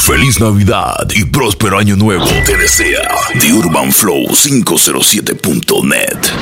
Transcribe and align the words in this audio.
Feliz 0.00 0.40
Navidad 0.40 1.06
y 1.14 1.26
próspero 1.26 1.78
año 1.78 1.94
nuevo 1.94 2.24
te 2.46 2.56
desea 2.56 3.06
The 3.38 3.52
Urban 3.52 3.92
Flow 3.92 4.26
507.net. 4.28 6.32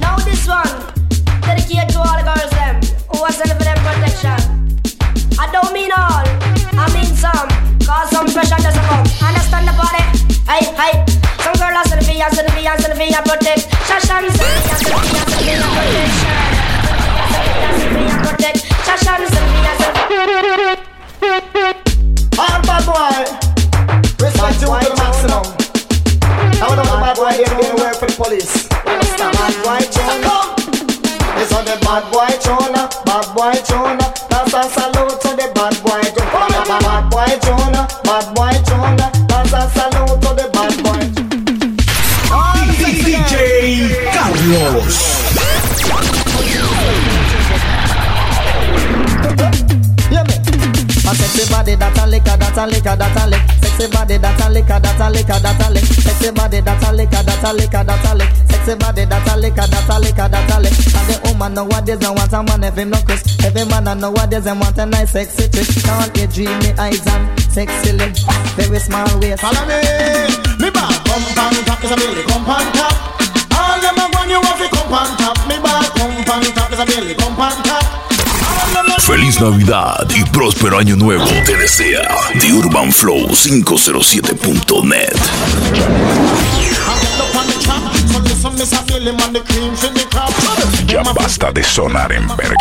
Now 0.00 0.16
this 0.24 0.48
one, 0.48 0.66
dedicated 1.42 1.90
to 1.90 2.00
all 2.00 2.16
the 2.16 2.24
girls 2.24 2.50
them 2.50 2.80
who 3.08 3.22
are 3.22 3.32
them 3.32 3.58
protection. 3.58 4.36
I 5.38 5.46
don't 5.52 5.72
mean 5.72 5.92
all, 5.92 6.24
I 6.72 6.88
mean 6.92 7.14
some, 7.14 7.46
cause 7.86 8.10
some 8.10 8.26
pressure 8.26 8.56
doesn't 8.56 8.84
come. 8.84 9.06
Understand 9.22 9.68
the 9.68 9.74
party? 9.76 10.02
Hey, 10.48 10.64
hey. 10.74 11.04
Some 11.44 11.54
girl 11.54 11.76
are 11.76 11.84
sending 11.84 12.04
for 12.04 12.12
you, 12.12 12.24
protect. 13.22 13.68
Shashan, 13.84 14.24
sending 14.32 14.62
for 14.64 14.80
you, 15.04 15.12
protection. 15.76 16.32
For 17.92 18.00
you, 18.00 18.16
protect. 18.24 18.64
Shashan, 18.86 19.20
sending 19.28 19.63
that 52.54 52.68
a 52.68 52.70
liquor, 52.70 52.96
that 52.96 53.18
a 53.18 53.26
lick. 53.26 53.42
Sexy 53.62 53.86
body 53.90 54.16
that 54.18 54.40
a 54.40 54.46
liquor, 54.50 54.78
that 54.78 55.00
a 55.00 55.10
liquor, 55.10 55.38
that 55.42 55.58
a 55.58 55.68
lick. 55.70 55.84
Sexy 55.84 56.30
body 56.30 56.60
that 56.60 56.82
a 56.82 56.92
liquor, 56.94 57.22
that 57.22 57.42
a 57.42 57.50
liquor, 57.52 57.82
that 57.82 58.06
a 58.06 58.12
lick. 58.14 58.30
Sexy 58.46 58.74
body 58.78 59.04
that 59.04 59.26
a 59.26 59.34
liquor, 59.36 59.66
that 59.66 59.90
a 59.90 59.96
liquor, 59.98 60.28
that 60.30 60.50
a 60.54 60.56
lick. 60.62 60.74
And 60.74 61.06
the 61.10 61.16
woman 61.26 61.54
nowadays 61.54 61.98
don't 61.98 62.14
want 62.14 62.32
a 62.32 62.42
man 62.42 62.64
if 62.64 62.78
him 62.78 62.90
no 62.90 62.98
Chris. 63.02 63.22
Every 63.44 63.66
man 63.66 63.88
a 63.88 63.94
nowadays 63.94 64.44
them 64.44 64.60
want 64.60 64.78
a 64.78 64.86
nice 64.86 65.10
sexy 65.10 65.50
chick. 65.50 65.66
Can't 65.82 66.14
dreamy 66.30 66.70
eyes 66.78 67.02
and 67.06 67.22
sexy 67.50 67.92
lips, 67.92 68.22
very 68.54 68.78
small 68.78 69.10
waist. 69.18 69.42
Follow 69.42 69.64
me, 69.66 69.82
me 70.62 70.70
bad 70.70 70.94
come 71.02 71.26
on 71.34 71.54
top 71.66 71.82
is 71.82 71.90
a 71.90 71.96
belly 71.98 72.22
come 72.22 72.46
on 72.46 72.66
top. 72.70 72.94
All 73.50 73.78
them 73.82 73.98
a 73.98 74.04
want 74.14 74.30
you 74.30 74.38
want 74.38 74.58
to 74.62 74.66
come 74.70 74.94
on 74.94 75.10
top. 75.18 75.38
Me 75.50 75.58
bad 75.58 75.90
come 75.98 76.14
on 76.22 76.42
top 76.54 76.70
is 76.70 76.78
a 76.78 76.86
belly 76.86 77.14
come 77.18 77.34
on 77.34 77.56
top. 77.66 78.13
Feliz 78.98 79.40
Navidad 79.40 80.06
y 80.14 80.24
próspero 80.30 80.78
año 80.78 80.96
nuevo 80.96 81.24
te 81.44 81.56
desea 81.56 82.08
The 82.40 82.52
Urban 82.52 82.92
Flow 82.92 83.28
507.net. 83.28 85.16
Ya 90.86 91.02
basta 91.02 91.52
de 91.52 91.62
sonar 91.62 92.12
en 92.12 92.26
verga. 92.36 92.56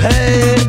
Hey, 0.00 0.64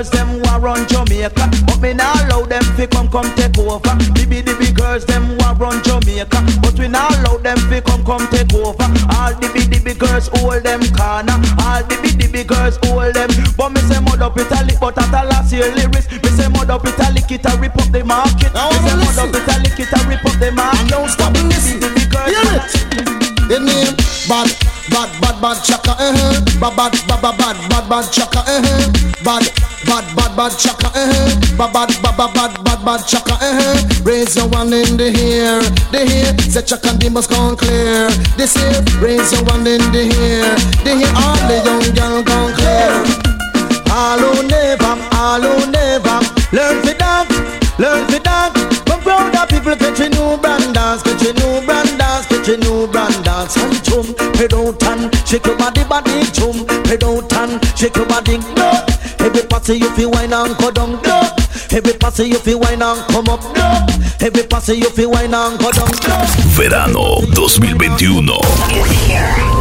but 0.00 0.08
me 0.08 0.08
say 0.08 0.08
the 0.08 0.08
big, 0.08 0.08
the 0.08 0.08
big 0.08 0.08
girls 0.08 0.08
them 0.08 0.28
who 0.28 0.48
a 0.48 0.58
run 0.58 0.88
Jamaica, 0.88 1.44
but 1.66 1.80
me 1.80 1.92
not 1.92 2.16
allow 2.24 2.42
them 2.46 2.62
fi 2.76 2.86
come 2.86 3.08
come 3.08 3.28
take 3.36 3.58
over. 3.58 3.94
The 4.16 4.56
big 4.56 4.74
girls 4.76 5.04
them 5.04 5.24
who 5.28 5.34
a 5.44 5.52
run 5.54 5.82
Jamaica, 5.84 6.40
but 6.62 6.78
we 6.78 6.88
not 6.88 7.12
allow 7.18 7.36
them 7.36 7.58
fi 7.68 7.80
come 7.80 8.04
come 8.04 8.24
take 8.32 8.52
over. 8.54 8.88
All 9.12 9.34
the 9.36 9.48
the 9.52 9.80
big 9.84 9.98
girls 9.98 10.28
hold 10.40 10.64
them 10.64 10.80
corner, 10.96 11.36
all 11.60 11.84
the 11.84 11.96
the 12.16 12.28
big 12.32 12.48
girls 12.48 12.78
hold 12.88 13.12
them. 13.12 13.28
But 13.56 13.76
me 13.76 13.80
say 13.84 14.00
mud 14.00 14.22
up 14.22 14.38
Italy, 14.38 14.72
but 14.80 14.96
at 14.96 15.10
the 15.12 15.20
last 15.28 15.52
year 15.52 15.68
lyrics, 15.76 16.08
me 16.08 16.30
say 16.32 16.48
mud 16.48 16.70
up 16.70 16.86
Italy, 16.86 17.20
it 17.28 17.44
a 17.44 17.52
rip 17.60 17.76
up 17.76 17.92
the 17.92 18.00
market. 18.04 18.54
Now 18.54 18.72
Me 18.72 18.78
say 18.80 18.96
mud 18.96 19.18
up 19.20 19.36
Italy, 19.36 19.68
it 19.68 19.92
a 19.92 20.00
rip 20.08 20.24
up 20.24 20.36
the 20.40 20.48
market. 20.52 20.88
Don't 20.88 21.10
stop 21.12 21.34
big, 21.34 21.44
listen. 21.44 21.80
girls. 22.08 22.32
Hear 22.32 22.48
it. 22.56 23.20
The 23.50 23.58
name 23.58 24.00
bad, 24.30 24.46
bad, 24.94 25.10
bad, 25.20 25.36
bad 25.42 25.58
chaka, 25.64 25.96
eh 25.98 26.14
eh. 26.14 26.40
Bad, 26.60 26.76
bad, 26.76 26.92
bad, 27.08 27.20
bad, 27.20 27.36
bad, 27.36 27.56
bad, 27.68 27.84
bad 27.90 28.06
chaka, 28.12 28.46
eh 28.46 28.62
eh. 28.62 29.10
Bad, 29.24 29.42
bad, 30.40 30.56
chaka, 30.58 30.88
eh 30.96 31.12
eh. 31.12 31.56
Bad, 31.58 31.72
bad, 31.72 31.88
bad, 32.02 32.16
bad, 32.16 32.32
bad, 32.32 32.64
bad, 32.64 32.80
bad 32.84 33.00
chaka, 33.06 33.36
eh 33.44 33.60
eh. 33.60 34.04
Raise 34.04 34.36
your 34.36 34.48
one 34.48 34.72
in 34.72 34.96
the 34.96 35.12
air, 35.12 35.60
the 35.92 36.00
air. 36.00 36.32
Say 36.48 36.62
chaka 36.62 36.96
must 37.10 37.28
gone 37.28 37.56
clear. 37.56 38.08
This 38.38 38.56
here, 38.56 38.80
raise 39.04 39.32
your 39.32 39.44
one 39.44 39.66
in 39.66 39.84
the 39.92 40.08
air, 40.08 40.48
the 40.84 40.92
air. 40.96 41.12
All 41.20 41.40
the 41.44 41.56
young 41.66 41.84
girl 41.92 42.22
gone 42.24 42.52
clear. 42.56 42.92
All 43.92 44.18
who 44.18 44.48
never, 44.48 44.94
all 45.18 45.42
who 45.42 45.66
never 45.68 46.16
Learn 46.54 46.78
for 46.86 46.94
that, 47.02 47.26
learn 47.76 48.06
for 48.06 48.22
that 48.22 48.54
Come 48.86 49.00
proud 49.02 49.34
of 49.34 49.48
people 49.48 49.74
catch 49.74 49.98
a 49.98 50.08
new 50.08 50.38
brand 50.38 50.72
dance 50.72 51.02
Catch 51.02 51.26
a 51.26 51.32
new 51.34 51.66
brand 51.66 51.98
dance, 51.98 52.26
catch 52.30 52.48
a 52.48 52.56
new 52.56 52.86
brand 52.86 53.18
dance 53.24 53.56
And 53.58 53.74
chum, 53.82 54.06
head 54.38 54.54
out 54.54 54.80
and 54.84 55.10
shake 55.26 55.44
your 55.44 55.58
body, 55.58 55.82
body 55.90 56.22
Chum, 56.30 56.54
head 56.86 57.02
out 57.02 57.32
and 57.34 57.58
shake 57.76 57.96
your 57.96 58.06
body 58.06 58.38
no. 58.54 58.99
Every 59.24 59.42
party 59.46 59.74
you 59.78 59.90
feel 59.96 60.10
wine 60.10 60.32
and 60.32 60.56
go 60.58 60.70
down 60.70 61.00
no. 61.02 61.20
Every 61.70 61.92
party 61.94 62.24
you 62.24 62.38
feel 62.38 62.58
wine 62.60 62.82
and 62.82 63.00
come 63.12 63.28
up 63.28 63.42
no. 63.54 63.86
Every 64.20 64.42
party 64.46 64.74
you 64.76 64.90
feel 64.90 65.10
wine 65.10 65.34
and 65.34 65.58
go 65.58 65.70
down 65.72 65.90
no. 66.08 66.24
Verano 66.56 67.20
2021. 67.34 68.26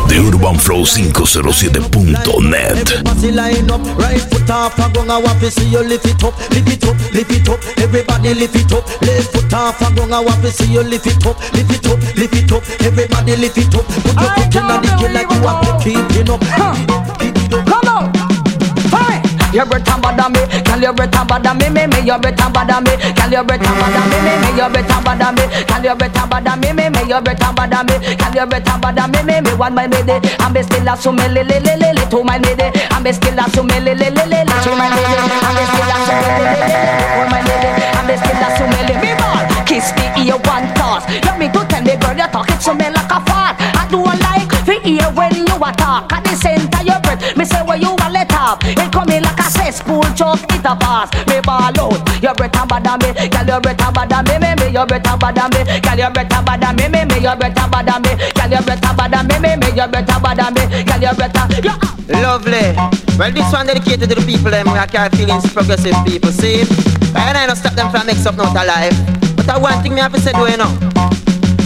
The 0.09 0.17
Urban 0.25 0.57
Flow 0.57 0.83
507.net. 0.83 2.91
Everybody 2.91 3.31
line 3.31 3.69
up, 3.69 3.81
right 3.97 4.19
foot 4.19 4.49
off, 4.49 4.79
I 4.79 4.89
go 4.91 5.01
I 5.05 5.17
want 5.21 5.39
to 5.41 5.51
see 5.51 5.69
you 5.69 5.83
lift 5.83 6.07
it 6.07 6.23
up, 6.23 6.35
lift 6.49 6.67
it 6.67 6.83
up, 6.83 6.97
lift 7.13 7.31
it 7.31 7.47
up. 7.47 7.59
Everybody 7.77 8.33
lift 8.33 8.55
it 8.55 8.71
up, 8.73 8.87
left 9.03 9.31
foot 9.31 9.53
off, 9.53 9.79
I 9.81 9.91
go 9.93 10.03
I 10.09 10.19
want 10.19 10.41
to 10.41 10.49
see 10.51 10.65
you 10.73 10.81
lift 10.81 11.05
it 11.05 11.23
up, 11.27 11.37
lift 11.53 11.71
it 11.71 11.85
up, 11.85 11.99
lift 12.17 12.33
it 12.33 12.51
up. 12.51 12.63
Everybody 12.81 13.35
lift 13.37 13.57
it 13.59 13.75
up, 13.75 13.85
put 13.85 14.15
your 14.17 14.31
foot 14.33 14.55
in 14.55 14.65
the 14.65 14.79
dick 14.81 14.99
like 15.13 15.29
you 15.29 15.41
want 15.45 15.61
to 15.61 15.77
keep 15.83 16.09
it 16.17 16.27
up. 16.29 16.41
Keep 17.19 17.28
You 19.59 19.65
better 19.65 19.99
bother 19.99 20.29
me, 20.31 20.39
girl. 20.63 20.79
You 20.79 20.93
better 20.95 21.25
bother 21.27 21.51
me, 21.51 21.67
me, 21.67 21.83
me. 21.83 21.99
You 22.07 22.15
better 22.15 22.47
bother 22.47 22.79
me, 22.79 22.95
girl. 22.95 23.27
You 23.27 23.43
better 23.43 23.75
bother 23.75 24.03
me, 24.07 24.17
me, 24.23 24.33
me. 24.39 24.49
You 24.55 24.69
better 24.71 24.99
bother 25.03 25.35
me, 25.35 25.43
girl. 25.67 25.83
You 25.83 25.95
better 25.99 26.25
bother 26.31 26.55
me, 26.55 26.71
me, 26.71 26.87
me. 26.87 27.01
You 27.03 27.19
better 27.19 27.51
bother 27.51 27.83
me, 27.83 27.99
girl. 28.15 28.35
You 28.39 28.45
better 28.47 28.79
bother 28.79 29.07
me, 29.11 29.19
me, 29.19 29.41
me. 29.43 29.51
One 29.59 29.75
my 29.75 29.83
lady, 29.85 30.15
I'm 30.39 30.53
be 30.55 30.63
still 30.63 30.87
a 30.87 30.95
sume 30.95 31.27
li 31.35 31.43
li 31.43 31.59
li 31.59 31.75
li 31.75 31.91
li. 31.91 32.03
Two 32.07 32.23
my 32.23 32.39
lady, 32.39 32.71
I'm 32.87 33.03
be 33.03 33.11
still 33.11 33.35
a 33.35 33.51
sume 33.51 33.75
li 33.83 33.91
li 33.99 34.07
li 34.07 34.23
li 34.31 34.39
li. 34.47 34.55
Three 34.63 34.79
my 34.79 34.87
lady, 34.95 35.27
I'm 35.43 35.51
be 35.59 35.63
still 35.67 35.91
a 35.91 35.97
sume 36.07 36.23
li 36.39 36.55
li 36.55 36.71
li 36.71 36.79
li. 36.79 37.03
Four 37.19 37.27
lady, 37.27 37.69
I'm 37.99 38.07
be 38.07 38.15
still 38.15 38.39
a 38.39 38.47
sume 38.55 38.79
li. 38.87 38.95
Me 39.03 39.11
ball, 39.19 39.43
kiss 39.67 39.91
the 39.91 40.07
ear 40.23 40.39
one 40.47 40.71
toss. 40.79 41.03
You 41.11 41.35
me 41.35 41.51
to 41.51 41.67
tell 41.67 41.83
me, 41.83 41.99
girl, 41.99 42.15
you 42.15 42.31
talk 42.31 42.47
to 42.47 42.71
me 42.79 42.87
like 42.95 43.11
a 43.11 43.19
fart. 43.27 43.59
I 43.59 43.83
do 43.91 43.99
like 44.07 44.47
the 44.63 44.79
ear 44.87 45.11
when 45.11 45.35
you 45.35 45.51
a 45.51 45.71
talk. 45.75 46.07
At 46.15 46.23
the 46.23 46.31
center 46.39 46.79
your 46.87 47.03
breath, 47.03 47.35
me 47.35 47.43
say 47.43 47.59
where 47.67 47.75
you 47.75 47.91
a 47.91 48.07
let 48.07 48.31
off. 48.31 48.63
It 48.63 48.88
a 49.69 49.71
cesspool, 49.71 50.01
just 50.15 50.43
it 50.51 50.65
a 50.65 50.73
pass. 50.75 51.09
Me 51.27 51.39
ball 51.41 51.69
out, 51.69 52.01
you 52.21 52.33
better 52.33 52.65
bother 52.65 52.97
me, 52.97 53.13
girl, 53.29 53.45
you 53.45 53.59
better 53.61 53.91
bother 53.93 54.21
me, 54.25 54.35
me, 54.41 54.49
me, 54.57 54.67
you 54.73 54.85
better 54.85 55.17
bother 55.17 55.47
me, 55.53 55.61
girl, 55.81 55.99
you 55.99 56.09
better 56.09 56.41
bother 56.41 56.73
me, 56.73 56.85
me, 56.89 57.05
me, 57.05 57.17
you 57.21 57.35
better 57.37 57.67
bother 57.69 57.99
me, 58.01 58.11
girl, 58.33 58.49
you 58.49 58.61
better 58.65 58.93
bother 58.97 59.21
me, 59.23 59.35
me, 59.39 59.51
me, 59.55 59.69
you 59.77 59.87
better 59.87 60.19
bother 60.19 60.49
me, 60.51 60.63
girl, 60.83 61.01
you 61.01 61.13
better. 61.13 61.45
Ah. 61.69 61.95
Lovely. 62.09 62.73
Well, 63.17 63.31
this 63.31 63.51
one 63.53 63.67
dedicated 63.67 64.09
to 64.09 64.15
the 64.15 64.25
people 64.25 64.49
them 64.49 64.67
who 64.67 64.75
carry 64.87 65.09
feelings 65.15 65.45
progressive 65.53 65.95
people. 66.05 66.31
See, 66.31 66.61
and 67.13 67.37
I 67.37 67.45
don't 67.45 67.55
stop 67.55 67.73
them 67.73 67.91
from 67.91 68.07
mix 68.07 68.25
up 68.25 68.35
not 68.35 68.55
alive. 68.55 68.95
But 69.35 69.49
I 69.49 69.57
one 69.57 69.81
thing 69.83 69.93
me 69.93 70.01
have 70.01 70.13
to 70.13 70.19
say, 70.19 70.31
do 70.33 70.49
you 70.49 70.57
know? 70.57 70.71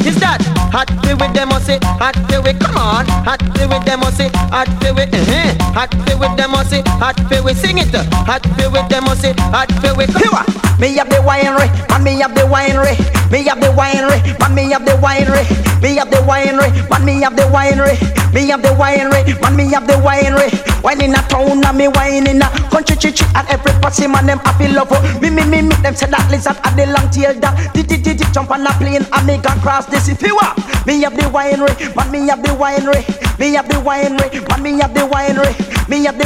Is 0.05 0.19
that 0.19 0.43
hot 0.71 0.89
feel 1.03 1.15
with 1.15 1.33
them 1.33 1.49
say 1.61 1.79
hot 1.81 2.15
feel 2.27 2.43
with 2.43 2.59
come 2.59 2.75
on 2.75 3.05
hot 3.23 3.41
feel 3.55 3.69
with 3.69 3.85
them 3.85 4.03
say 4.11 4.29
hot 4.51 4.67
feel 4.83 4.94
with 4.95 5.13
uh-huh. 5.13 5.55
hot 5.71 5.94
feel 6.03 6.19
with 6.19 6.35
them 6.35 6.51
say 6.67 6.83
hot 7.00 7.15
feel 7.29 7.44
with 7.44 7.57
sing 7.57 7.77
it 7.77 7.88
hot 8.27 8.44
feel 8.57 8.71
with 8.71 8.88
them 8.89 9.07
say 9.15 9.33
hot 9.53 9.71
feel 9.79 9.95
with 9.95 10.11
come 10.11 10.35
on. 10.35 10.63
Me 10.79 10.97
have 10.97 11.07
the 11.07 11.15
winery, 11.23 11.71
man 11.88 12.03
me 12.03 12.19
have 12.19 12.35
the 12.35 12.41
winery. 12.41 12.97
Me 13.31 13.44
have 13.45 13.61
the 13.61 13.67
winery, 13.67 14.19
man 14.39 14.53
me 14.53 14.71
have 14.71 14.83
the 14.83 14.91
winery. 15.00 15.47
Me 15.81 15.95
have 15.95 16.11
the 16.11 16.17
winery, 16.17 16.67
man 16.89 17.06
me 17.06 17.21
have 17.21 17.35
the 17.35 17.44
winery. 17.44 17.95
Me 18.33 18.47
have 18.49 18.61
the 18.61 18.69
winery, 18.69 19.23
man 19.41 19.56
me 19.56 19.71
have 19.71 19.88
the 19.88 19.94
winery. 19.94 20.51
Wine 20.83 21.01
in 21.01 21.15
a 21.15 21.21
town 21.29 21.63
and 21.63 21.77
me 21.77 21.88
wine 21.88 22.27
in 22.27 22.41
a 22.41 22.49
country 22.67 22.97
chichi 22.97 23.23
and 23.35 23.47
every 23.47 23.71
pussy 23.79 24.07
man 24.07 24.25
them 24.25 24.39
happy 24.39 24.67
love. 24.67 24.91
Me 25.21 25.29
me 25.29 25.45
me 25.45 25.61
me 25.61 25.75
them 25.79 25.95
say 25.95 26.07
that 26.07 26.27
lizard 26.29 26.57
at 26.65 26.75
the 26.75 26.85
long 26.91 27.09
tail 27.09 27.33
that. 27.39 27.73
Did 27.73 27.88
did 27.88 28.03
did 28.03 28.19
jump 28.33 28.51
on 28.51 28.67
a 28.67 28.73
plane 28.73 29.07
and 29.07 29.27
me 29.27 29.39
can 29.39 29.59
cross 29.61 29.85
this 29.94 30.10
if 30.10 30.22
you 30.22 30.36
want. 30.36 30.57
Me 30.86 31.01
have 31.01 31.16
the 31.16 31.24
winery, 31.24 31.95
man, 31.95 32.12
me 32.12 32.28
have 32.28 32.42
the 32.42 32.50
winery. 32.50 33.04
Me 33.40 33.54
have 33.54 33.69
the 33.69 33.75
winery, 33.75 34.50
man, 34.50 34.63
me 34.63 34.81
have 34.81 34.94
the 34.94 35.01
winery. 35.01 35.90
Me 35.90 36.04
have 36.06 36.18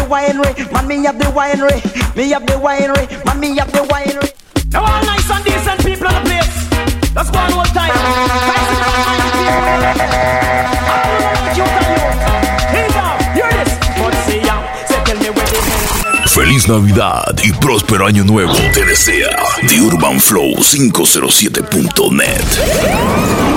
Feliz 16.38 16.68
Navidad 16.68 17.36
y 17.44 17.52
próspero 17.54 18.06
año 18.06 18.24
nuevo 18.24 18.54
te 18.74 18.86
desea 18.86 19.36
The 19.68 19.80
Urban 19.80 20.22
Flow 20.22 20.54
507.net. 20.62 23.57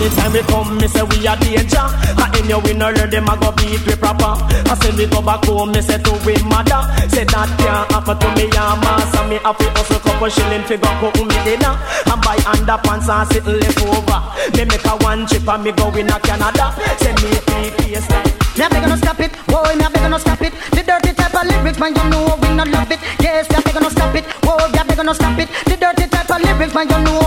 And 0.00 0.08
anytime 0.08 0.32
we 0.32 0.40
come, 0.48 0.78
me 0.78 0.88
say 0.88 1.02
we 1.04 1.26
are 1.28 1.36
danger. 1.36 1.84
And 2.16 2.32
in 2.40 2.48
your 2.48 2.60
winner, 2.64 2.92
them 2.92 3.28
a 3.28 3.36
go 3.36 3.52
beat 3.52 3.84
we 3.84 3.92
proper. 4.00 4.32
I 4.32 4.74
say 4.80 4.96
me 4.96 5.04
go 5.04 5.20
back 5.20 5.44
home, 5.44 5.72
me 5.72 5.82
say 5.82 6.00
to 6.00 6.12
we 6.24 6.40
mother. 6.48 6.88
Say 7.12 7.28
that 7.28 7.48
can't 7.60 7.84
happen 7.92 8.16
to 8.16 8.28
me, 8.32 8.48
yeah, 8.48 8.80
master. 8.80 9.28
Me 9.28 9.36
have 9.44 9.58
to 9.60 9.68
hustle 9.76 10.00
couple 10.00 10.32
shilling 10.32 10.64
fi 10.64 10.80
go 10.80 10.88
cook 11.04 11.20
me 11.20 11.36
dinner. 11.44 11.76
And 12.08 12.20
buy 12.24 12.40
underpants 12.48 13.12
and 13.12 13.28
sit 13.28 13.44
left 13.44 13.76
over. 13.84 14.20
Me 14.56 14.64
make 14.64 14.84
a 14.88 14.96
one 15.04 15.28
trip 15.28 15.44
and 15.44 15.64
me 15.68 15.72
go 15.76 15.92
in 15.92 16.08
a 16.08 16.16
Canada. 16.24 16.72
Say 16.96 17.12
me 17.20 17.36
PPS 17.44 18.08
like. 18.08 18.32
Me 18.56 18.64
a 18.64 18.68
beg 18.72 18.88
no 18.88 18.96
stop 18.96 19.20
it, 19.20 19.32
boy, 19.52 19.76
me 19.76 19.84
a 19.84 19.90
beg 19.92 20.08
no 20.08 20.16
stop 20.16 20.40
it. 20.40 20.56
The 20.72 20.80
dirty 20.80 21.12
type 21.12 21.36
of 21.36 21.44
lyrics, 21.44 21.76
man, 21.76 21.92
you 21.92 22.04
know 22.08 22.40
we 22.40 22.48
no 22.56 22.64
love 22.64 22.88
it. 22.88 23.00
Yes, 23.20 23.52
me 23.52 23.60
beg 23.60 23.76
no 23.76 23.88
stop 23.92 24.16
it, 24.16 24.24
boy, 24.40 24.64
me 24.72 24.80
beg 24.88 25.04
no 25.04 25.12
stop 25.12 25.36
it. 25.36 25.48
The 25.68 25.76
dirty 25.76 26.08
type 26.08 26.28
of 26.32 26.40
lyrics, 26.40 26.72
man, 26.72 26.88
you 26.88 27.00
know 27.04 27.19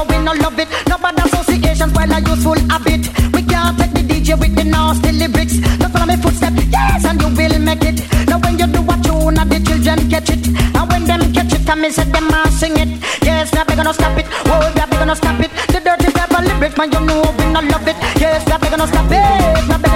it, 11.64 11.70
I 11.70 11.76
me 11.76 11.90
say 11.90 12.04
them 12.04 12.30
a 12.30 12.52
sing 12.52 12.78
it. 12.78 12.90
Yes, 13.24 13.54
me 13.54 13.60
a 13.62 13.76
gonna 13.76 13.94
stop 13.94 14.18
it, 14.18 14.26
boy, 14.46 14.72
me 14.76 14.82
a 14.82 15.00
gonna 15.00 15.16
stop 15.16 15.40
it. 15.40 15.52
The 15.68 15.80
dirty 15.80 16.08
of 16.08 16.46
lyrics, 16.46 16.78
man, 16.78 16.92
you 16.92 17.00
know 17.00 17.22
we 17.38 17.46
no 17.52 17.62
love 17.62 17.88
it. 17.88 17.96
Yes, 18.20 18.46
me 18.48 18.54
a 18.54 18.70
gonna 18.70 18.88
stop 18.88 19.12
it, 19.12 19.84
me 19.84 19.93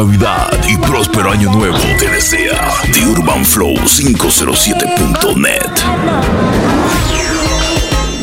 Navidad 0.00 0.56
y 0.66 0.78
próspero 0.78 1.30
año 1.30 1.52
nuevo 1.52 1.76
te 1.98 2.08
desea 2.08 2.72
The 2.90 3.04
Urban 3.04 3.44
Flow 3.44 3.76
507.net. 3.76 5.84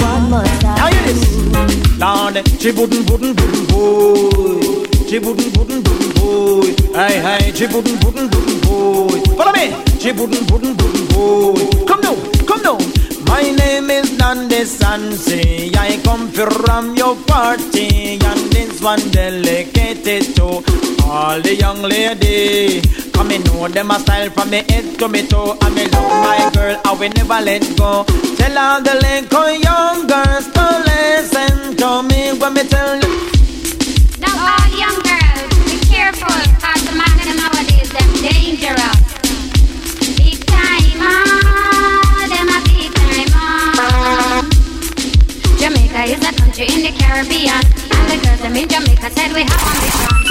One 0.02 0.28
more 0.28 0.44
time. 0.60 0.76
Now 0.76 0.88
hear 0.88 1.04
this. 1.04 1.22
Lord, 2.00 2.42
she 2.60 2.72
wouldn't, 2.72 3.08
wouldn't, 3.12 3.40
wouldn't, 3.40 3.70
boy. 3.70 4.60
She 5.08 5.20
wouldn't, 5.20 5.56
wouldn't, 5.56 5.88
wouldn't, 5.88 6.16
boy. 6.16 6.74
Hey, 6.96 7.20
hey, 7.22 7.52
she 7.54 7.68
wouldn't, 7.68 8.04
wouldn't, 8.04 8.34
wouldn't, 8.34 8.62
boy. 8.64 9.20
Follow 9.36 9.52
me. 9.52 9.76
She 10.00 10.12
wouldn't, 10.14 10.50
wouldn't, 10.50 10.82
wouldn't, 10.82 11.10
boy. 11.14 11.62
Come 11.86 12.02
now, 12.02 12.16
come 12.48 12.64
now. 12.64 12.80
My 13.28 13.44
name 13.44 13.90
is 13.90 14.12
Nande 14.18 14.66
Sansi. 14.66 15.76
I 15.76 16.02
come 16.04 16.30
from 16.32 16.96
your 16.96 17.16
party, 17.26 18.20
and 18.30 18.52
this 18.52 18.82
one 18.82 19.00
dedicated 19.12 20.36
to 20.38 20.64
all 21.06 21.42
the 21.42 21.56
young 21.56 21.82
lady. 21.82 22.82
Come 23.12 23.32
in, 23.32 23.44
know 23.44 23.68
them 23.68 23.92
a 23.92 24.00
style 24.00 24.30
from 24.30 24.50
me 24.50 24.64
head 24.70 24.98
to 25.00 25.08
me 25.08 25.28
toe. 25.28 25.58
And 25.62 25.76
me 25.76 25.88
love 25.88 26.10
my 26.26 26.50
girl, 26.54 26.80
I 26.86 26.94
will 26.94 27.12
never 27.16 27.42
let 27.44 27.64
go. 27.78 28.06
Tell 28.38 28.58
all 28.58 28.82
the 28.82 28.96
little 28.96 29.52
young 29.68 30.08
girls 30.08 30.48
to 30.56 30.66
listen 30.90 31.78
to 31.78 32.04
me 32.04 32.38
when 32.40 32.54
me 32.54 32.64
tell 32.64 33.00
them. 33.00 33.07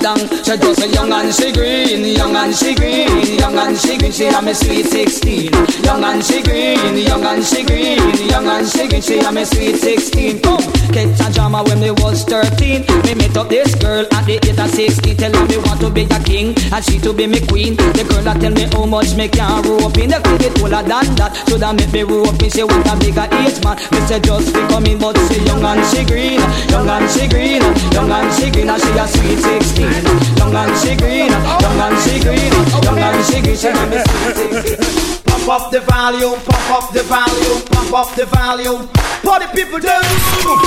badang. 0.02 0.46
She 0.46 0.58
just 0.58 0.82
a 0.82 0.88
young 0.90 1.12
and 1.12 1.34
she 1.34 1.52
green, 1.52 2.16
young 2.16 2.36
and 2.36 2.56
she 2.56 2.76
green, 2.76 3.38
young 3.38 3.58
and 3.58 3.78
she 3.78 3.98
green. 3.98 4.12
She 4.12 4.26
a 4.28 4.42
me 4.42 4.54
sweet 4.54 4.86
sixteen. 4.86 5.52
Young 5.84 6.04
and 6.04 6.24
she 6.24 6.42
green, 6.42 6.98
young 6.98 7.24
and 7.24 7.44
she 7.44 7.64
green, 7.64 8.00
young 8.28 8.48
and 8.48 8.68
she 8.68 8.88
green. 8.88 9.02
She 9.02 9.20
a 9.20 9.32
me 9.32 9.46
sweet 9.46 9.78
sixteen. 9.78 10.42
Come, 10.42 10.62
catch 10.92 11.20
a 11.22 11.34
drama 11.34 11.64
when 11.64 11.80
me 11.80 11.92
was 11.92 12.24
thirteen. 12.24 12.86
Me 13.06 13.16
met 13.16 13.38
up 13.38 13.50
this 13.50 13.76
girl 13.76 14.06
at 14.12 14.26
the 14.26 14.40
age 14.44 14.58
of 14.58 14.70
sixteen. 14.70 15.18
Tell 15.18 15.34
her 15.34 15.46
me 15.48 15.58
want 15.58 15.80
to 15.82 15.90
be 15.90 16.04
a 16.04 16.20
king 16.24 16.56
and 16.74 16.84
she 16.84 17.00
to 17.00 17.14
be 17.14 17.28
me 17.28 17.40
queen. 17.48 17.76
The 17.76 18.04
girl 18.08 18.24
that 18.24 18.42
tell 18.42 18.52
me 18.52 18.66
how 18.74 18.86
much 18.86 19.16
me 19.16 19.28
can 19.28 19.62
rope 19.64 19.98
in. 19.98 20.10
The 20.10 20.20
could 20.22 20.40
be 20.40 20.50
taller 20.60 20.84
than 20.84 21.16
that. 21.16 21.36
Should 21.48 21.64
I 21.64 21.72
make 21.74 21.94
me 21.94 22.04
rope 22.04 22.42
in? 22.42 22.50
She 22.50 22.64
want 22.64 22.88
a 22.88 22.96
bigger 22.98 23.28
age 23.44 23.64
man. 23.64 23.78
Me 23.92 24.00
say 24.08 24.20
just 24.20 24.54
be 24.54 24.62
coming, 24.68 24.98
but 24.98 25.18
she 25.30 25.40
young 25.46 25.64
and 25.64 25.84
she 25.88 26.04
green, 26.06 26.42
young 26.70 26.90
and 26.90 27.08
she 27.12 27.28
green, 27.28 27.62
young 27.94 28.12
and 28.12 28.30
she 28.36 28.50
green. 28.52 28.70
And 28.72 28.82
she 28.82 28.92
a 28.96 29.06
sweet 29.08 29.40
sixteen. 29.40 29.91
Young 29.92 30.56
and 30.56 30.78
she 30.80 30.96
green, 30.96 31.32
young 31.32 31.80
and 31.80 31.98
she 32.04 32.20
green, 32.20 32.54
young 32.84 33.00
and 33.00 33.26
she 33.26 33.42
green. 33.42 33.58
She 33.58 33.68
a 33.68 33.86
me 33.88 34.00
sweet. 34.08 35.24
Pump 35.26 35.48
up 35.50 35.72
the 35.72 35.80
volume, 35.82 36.40
pump 36.42 36.70
up 36.72 36.94
the 36.94 37.04
volume, 37.04 37.62
pump 37.68 37.94
up 37.94 38.16
the 38.16 38.26
volume. 38.26 38.88
Party 39.24 39.48
people 39.54 39.80
do. 39.80 39.88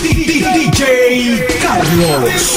DJ 0.05 0.81
Carlos. 1.63 2.57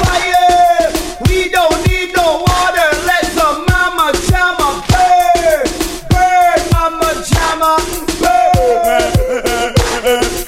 fire. 0.00 0.92
We 1.28 1.48
don't 1.48 1.78
need 1.86 2.14
no 2.14 2.44
water. 2.46 2.90
Let 3.06 3.24
the 3.38 3.48
mama 3.70 4.12
jama 4.28 4.68
burn. 4.90 5.66
Burn, 6.10 6.60
mama 6.72 7.10
jama 7.30 7.72
burn. 8.20 9.74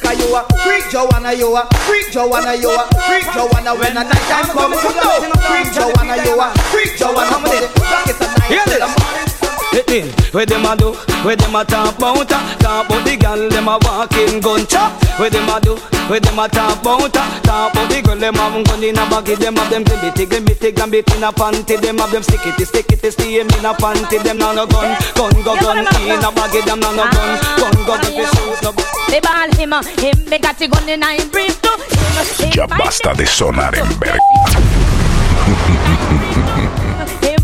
Cause 0.03 0.19
you 0.19 0.29
a 0.37 0.43
freak 0.63 0.85
Joanna, 0.91 1.33
you 1.33 1.57
a 1.57 1.59
freak 1.67 1.82
Joanna, 2.12 2.54
you 2.54 2.69
a 2.69 2.85
freak 3.09 3.25
Joanna. 3.33 3.75
When 3.75 3.95
the 3.95 4.02
night 4.02 4.28
time 4.28 4.45
come, 4.45 4.75
come 4.75 4.95
down. 4.97 5.33
Freak 5.49 5.73
Joanna, 5.73 6.23
you 6.23 6.38
a 6.38 6.52
freak 6.69 6.95
Joanna. 6.99 7.40
With 7.42 7.54
it. 7.54 7.81
Rock 7.81 8.07
it 8.07 8.16
tonight. 8.16 8.49
Hear 8.49 8.64
this. 8.66 9.02
Morning 9.73 9.85
sun. 9.85 9.93
In, 9.93 10.09
where 10.33 10.47
them 10.47 10.64
a 10.64 10.76
do, 10.76 10.93
where 11.25 11.37
them 11.37 11.55
a 11.55 11.64
talk 11.64 11.99
bout 11.99 12.33
uh, 12.33 12.57
Talk 12.59 12.88
bout 12.88 13.05
the 13.05 13.17
girl, 13.17 13.49
them 13.49 13.69
a 13.69 13.79
walking 13.83 14.41
gun 14.41 14.67
chop. 14.67 14.93
Where 15.19 15.31
them 15.31 15.49
a 15.49 15.61
do, 15.61 15.76
where 16.09 16.21
them 16.21 16.38
a 16.38 16.49
talk 16.49 16.83
bout 16.83 17.17
uh, 17.17 17.41
Talk 17.43 17.75
bout 17.75 17.91
the 17.91 18.00
girl, 18.02 18.17
them 18.17 18.35
have 18.35 18.64
gun 18.64 18.83
in 18.85 18.97
a 18.97 19.05
baggy 19.09 19.35
Them 19.35 19.57
have 19.57 19.71
them 19.71 19.85
glimity, 19.85 20.26
glimity, 20.26 20.75
gambit 20.75 21.11
in 21.14 21.23
a 21.23 21.33
panty 21.33 21.81
Them 21.81 21.99
have 21.99 22.11
them 22.11 22.23
stickity, 22.23 22.64
stickity, 22.64 23.12
steam 23.12 23.47
in 23.47 23.64
a 23.64 23.75
panty 23.75 24.23
Them 24.23 24.38
now 24.38 24.52
no 24.52 24.67
gun, 24.67 24.97
gun 25.14 25.33
go 25.43 25.57
gun 25.61 25.79
in 25.79 26.25
a 26.25 26.33
baggy 26.33 26.61
Them 26.62 26.81
now 26.81 26.93
no 26.93 27.05
gun, 27.11 27.38
gun 27.59 27.75
go 27.85 27.97
gun 27.97 28.00
fi 28.00 28.25
shoot 28.25 28.62
no 28.62 28.73
They 29.09 29.21
ball 29.21 29.50
him, 29.52 29.73
him 30.00 30.31
me 30.31 30.38
got 30.38 30.59
the 30.59 30.69
gun 30.69 30.88
in 30.88 31.02
him 31.02 31.29
brief 31.29 31.61
too. 31.61 31.76
Ya 32.55 32.67
basta 32.67 33.14
de 33.14 33.26
sonar 33.26 33.75
en 33.75 33.88
verga. 33.99 34.19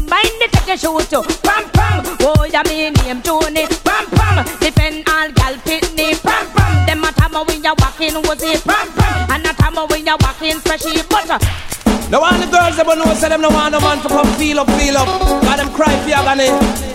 Mind 0.09 0.35
the 0.41 0.49
take 0.53 0.73
a 0.73 0.77
shoot 0.77 1.05
too. 1.13 1.23
Pam 1.45 1.69
pam, 1.71 2.01
oh 2.25 2.45
ya 2.45 2.63
me 2.65 2.91
name 2.91 3.21
Tony. 3.23 3.67
Pam 3.85 4.07
pam, 4.17 4.45
defend 4.59 5.09
all 5.09 5.31
gal 5.33 5.55
pitney. 5.65 6.17
Pam 6.23 6.47
pam, 6.57 6.87
them 6.87 7.05
a 7.05 7.13
time 7.13 7.37
when 7.47 7.63
you 7.63 7.75
walking 7.79 8.17
was 8.25 8.43
it. 8.43 8.65
Pam 8.65 8.89
pam, 8.93 9.31
and 9.31 9.47
a 9.47 9.53
time 9.55 9.77
when 9.89 10.07
you 10.07 10.17
walking 10.21 10.59
freshy 10.61 11.03
butter. 11.09 11.37
Uh, 11.37 12.09
now 12.11 12.25
all 12.25 12.39
the 12.41 12.49
girls 12.49 12.77
that 12.77 12.87
know 12.87 13.13
say 13.15 13.29
them 13.29 13.43
no 13.43 13.51
want 13.51 13.73
no 13.73 13.81
man 13.81 14.01
to 14.01 14.09
come 14.09 14.27
feel 14.41 14.61
up, 14.61 14.71
feel 14.81 14.97
up. 14.97 15.09
Got 15.45 15.59
them 15.59 15.71
cry 15.77 15.93
for 16.01 16.17
agony. 16.17 16.49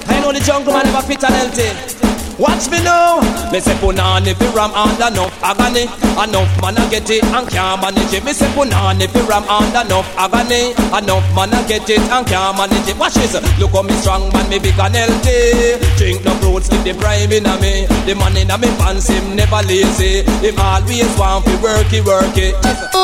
I 0.10 0.20
know 0.22 0.34
the 0.34 0.40
jungle 0.40 0.74
man 0.74 0.86
never 0.86 1.06
fit 1.06 1.24
and 1.24 1.34
healthy. 1.34 1.93
Watch 2.40 2.70
me 2.72 2.82
now. 2.84 3.22
Me 3.52 3.60
say 3.60 3.76
punani 3.78 4.34
fi 4.34 4.48
ram 4.58 4.74
under 4.74 5.08
enough 5.08 5.34
agony. 5.44 5.86
Enough 6.18 6.50
man 6.62 6.78
a 6.78 6.84
get 6.90 7.10
it 7.10 7.24
and 7.24 7.48
can't 7.48 7.82
manage 7.82 8.14
it. 8.14 8.24
Me 8.26 8.34
say 8.34 8.48
punani 8.58 9.06
fi 9.06 9.22
ram 9.30 9.44
under 9.46 9.86
enough 9.86 10.10
agony. 10.18 10.74
Enough 10.98 11.26
man 11.36 11.54
a 11.54 11.62
get 11.68 11.90
it 11.90 12.02
and 12.02 12.26
can't 12.26 12.58
manage 12.58 12.90
it. 12.90 12.98
Watch 12.98 13.14
this. 13.16 13.38
Look 13.60 13.72
how 13.72 13.84
me 13.84 13.94
strong 14.02 14.34
man, 14.34 14.50
me 14.50 14.58
big 14.58 14.80
and 14.80 14.96
healthy. 14.96 15.78
Drink 15.98 16.26
no 16.26 16.34
fruits, 16.42 16.70
keep 16.70 16.82
the 16.82 16.94
prime 16.98 17.32
in 17.32 17.46
a 17.46 17.54
me. 17.62 17.86
The 18.10 18.16
man 18.18 18.36
in 18.38 18.50
a 18.50 18.58
me 18.58 18.68
pants, 18.82 19.08
him 19.08 19.36
never 19.36 19.62
lazy. 19.70 20.24
Him 20.42 20.58
always 20.58 21.14
want 21.18 21.46
fi 21.46 21.56
work 21.62 21.94
it, 21.94 22.06
work 22.06 22.38
it. 22.38 22.58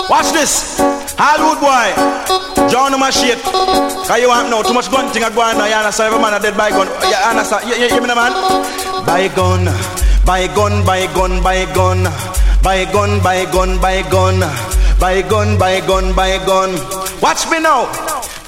Watch 0.10 0.34
this. 0.34 0.82
Hollywood 1.18 1.62
boy. 1.62 2.40
Know 2.90 2.98
my 2.98 3.12
shit. 3.12 3.38
Cause 3.44 4.18
you 4.18 4.30
want 4.30 4.50
know 4.50 4.64
too 4.64 4.74
much 4.74 4.90
gun 4.90 5.14
thing 5.14 5.24
I 5.24 5.30
go 5.30 5.42
on 5.42 5.58
now. 5.58 5.68
You 5.68 5.76
understand? 5.76 6.10
Every 6.10 6.22
man 6.22 6.34
a 6.34 6.40
dead 6.40 6.58
by 6.58 6.72
gun. 6.72 6.88
You 7.06 7.14
understand? 7.14 7.70
You, 7.70 7.76
you, 7.76 7.84
you 7.84 7.90
hear 7.90 8.02
me, 8.02 8.08
the 8.08 8.16
man? 8.16 8.34
Buy 9.10 9.28
gun, 9.36 9.66
buy 10.24 10.46
gun, 10.54 10.86
buy 10.86 11.08
gun, 11.16 11.42
buy 11.42 11.66
gun, 11.74 12.04
buy 12.62 12.86
gun, 12.94 13.20
buy 13.24 13.42
gun, 13.50 14.40
buy 15.02 15.22
gun, 15.24 15.58
buy 15.58 15.82
gun, 15.82 16.14
buy 16.14 16.38
gun. 16.46 16.70
Watch 17.20 17.50
me 17.50 17.60
now. 17.60 17.90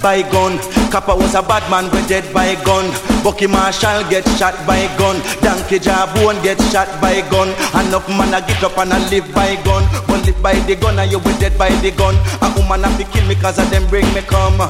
By 0.06 0.22
gun, 0.22 0.62
Kappa 0.94 1.16
was 1.16 1.34
a 1.34 1.42
bad 1.42 1.66
man, 1.70 1.90
we 1.90 2.06
dead 2.08 2.32
by 2.32 2.54
gun. 2.62 2.86
Bucky 3.24 3.48
Marshall 3.48 4.06
get 4.10 4.22
shot 4.38 4.54
by 4.68 4.86
gun. 5.02 5.18
Donkey 5.42 5.80
Jabone 5.82 6.38
get 6.44 6.62
shot 6.70 6.90
by 7.02 7.22
gun. 7.34 7.50
Enough 7.74 8.10
man 8.10 8.34
a 8.34 8.42
get 8.46 8.62
up 8.64 8.78
and 8.78 8.94
a 8.94 9.00
live 9.10 9.34
by 9.34 9.58
gun. 9.66 9.82
But 10.06 10.26
live 10.26 10.42
by 10.42 10.54
the 10.70 10.76
gun 10.76 11.00
and 11.00 11.12
you 11.12 11.18
will 11.18 11.38
dead 11.40 11.58
by 11.58 11.70
the 11.82 11.90
gun. 11.90 12.14
A 12.42 12.54
woman 12.54 12.82
have 12.82 12.98
to 12.98 13.06
kill 13.10 13.28
me 13.28 13.34
cause 13.34 13.58
of 13.58 13.70
them 13.70 13.88
bring 13.90 14.06
me 14.14 14.22
come. 14.22 14.62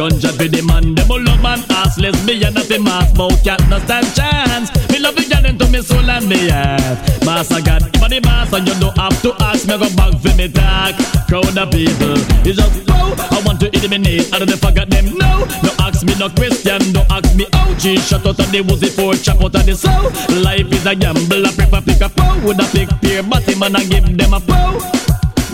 Gunshot 0.00 0.32
for 0.40 0.48
the 0.48 0.64
man, 0.64 0.96
them 0.96 1.12
all 1.12 1.20
love 1.20 1.44
man 1.44 1.60
ass. 1.76 2.00
Lesbian 2.00 2.56
at 2.56 2.64
the 2.72 2.80
mass, 2.80 3.12
but 3.12 3.36
can't 3.44 3.60
no 3.68 3.76
stand 3.84 4.08
chance. 4.16 4.72
Me 4.88 4.96
love 4.96 5.12
the 5.12 5.28
girl 5.28 5.44
into 5.44 5.68
me 5.68 5.84
soul 5.84 6.08
and 6.08 6.24
me 6.24 6.48
heart. 6.48 6.96
Master 7.20 7.60
God, 7.60 7.84
if 7.84 8.00
the 8.08 8.16
master, 8.24 8.64
you 8.64 8.72
don't 8.80 8.96
have 8.96 9.12
to 9.20 9.36
ask 9.44 9.68
me 9.68 9.76
go 9.76 9.84
back 9.92 10.16
for 10.16 10.32
me 10.40 10.48
talk. 10.48 10.96
Crowd 11.28 11.52
of 11.52 11.68
people, 11.68 12.16
it's 12.48 12.56
just 12.56 12.80
flow. 12.88 13.12
I 13.12 13.44
want 13.44 13.60
to 13.60 13.68
eliminate 13.76 14.32
all 14.32 14.40
of 14.40 14.48
the 14.48 14.56
forgot 14.56 14.88
them. 14.88 15.04
No, 15.20 15.44
no 15.60 15.70
ask 15.84 16.00
me 16.00 16.16
no 16.16 16.32
question, 16.32 16.80
don't 16.96 17.04
ask 17.12 17.36
me 17.36 17.44
oh, 17.52 17.68
how. 17.68 17.74
G 17.76 18.00
shut 18.00 18.24
out 18.24 18.40
of 18.40 18.48
the 18.48 18.64
woozy 18.64 18.88
for 18.88 19.12
chop 19.20 19.44
out 19.44 19.52
of 19.52 19.68
the 19.68 19.76
soul. 19.76 20.08
Life 20.40 20.72
is 20.72 20.88
a 20.88 20.96
gamble, 20.96 21.44
I 21.44 21.52
prefer 21.52 21.84
pick 21.84 22.00
a 22.00 22.08
foe. 22.08 22.40
Would 22.48 22.56
I 22.56 22.64
pick 22.72 22.88
peer 23.04 23.20
bottom 23.20 23.68
and 23.68 23.76
I 23.76 23.84
give 23.84 24.08
them 24.08 24.32
a 24.32 24.40
foe? 24.40 24.80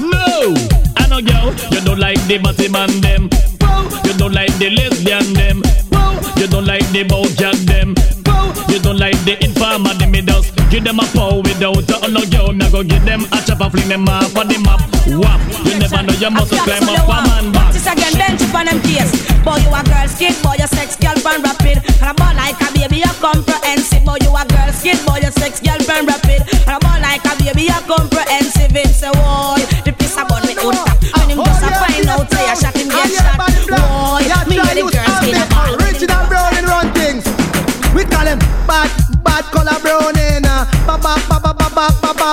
No, 0.07 0.55
I 0.95 1.11
know 1.11 1.19
yo, 1.19 1.51
you 1.75 1.83
don't 1.83 1.99
like 1.99 2.23
the 2.31 2.39
bottom 2.39 2.71
man 2.71 2.95
them. 3.03 3.27
You 3.27 3.96
like 4.37 4.53
the 4.61 4.69
lesbian 4.69 5.33
them. 5.33 5.65
Whoa, 5.89 6.21
you 6.37 6.47
don't 6.47 6.69
like 6.69 6.85
the 6.93 7.09
bojan 7.09 7.57
them. 7.65 7.97
Whoa, 8.29 8.53
you 8.69 8.79
don't 8.79 9.01
like 9.01 9.17
the 9.25 9.41
informer 9.41 9.97
them. 9.97 10.13
Me 10.13 10.21
just 10.21 10.53
give 10.69 10.85
them 10.85 11.01
a 11.01 11.07
pow 11.17 11.41
without 11.41 11.89
a 11.89 11.97
oh, 12.05 12.13
no 12.13 12.21
yo. 12.29 12.53
Me 12.53 12.69
go 12.69 12.85
give 12.85 13.01
them 13.09 13.25
a 13.33 13.41
chop 13.49 13.65
and 13.65 13.73
fling 13.73 13.89
them 13.89 14.05
off 14.05 14.37
on 14.37 14.53
the 14.53 14.61
map. 14.61 14.85
Wap, 15.17 15.41
you 15.65 15.81
never 15.81 16.05
know 16.05 16.13
you 16.13 16.29
must 16.29 16.53
climb 16.53 16.85
up 16.85 17.09
a 17.09 17.17
man 17.25 17.49
back. 17.49 17.73
Practice 17.73 17.89
again, 17.89 18.15
bench 18.21 18.45
on 18.53 18.69
them 18.69 18.79
case. 18.85 19.09
Boy, 19.41 19.57
you 19.65 19.73
a 19.73 19.81
girl 19.89 20.05
skid, 20.05 20.37
boy, 20.45 20.61
you 20.61 20.69
sex 20.69 21.01
girlfriend 21.01 21.41
rapid. 21.41 21.81
And 22.05 22.13
a 22.13 22.15
boy 22.21 22.37
like 22.37 22.61
a 22.61 22.69
baby, 22.77 23.01
you 23.01 23.15
comprehensive. 23.25 24.05
Boy, 24.05 24.21
you 24.21 24.37
a 24.37 24.45
girl 24.45 24.69
skid, 24.77 25.01
boy, 25.09 25.25
you 25.25 25.33
sex 25.33 25.65
girlfriend 25.65 26.13
rapid. 26.13 26.45
And 26.69 26.77
a 26.77 26.79
boy 26.85 27.01
like 27.01 27.25
a 27.25 27.33
baby, 27.41 27.73
you 27.73 27.81
comprehensive. 27.89 28.77
It's 28.77 29.01
a 29.01 29.17
boy, 29.17 29.56